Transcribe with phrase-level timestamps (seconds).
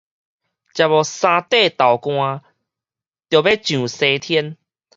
[0.03, 0.19] 食無三塊豆
[1.99, 2.43] 乾
[3.29, 4.57] 著欲上西天